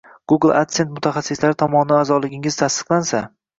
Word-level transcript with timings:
Google 0.31 0.55
adsense 0.61 0.93
mutaxassislari 0.95 1.59
tomonidan 1.63 2.03
a’zoligingiz 2.07 2.61
tasdiqlansa 2.65 3.25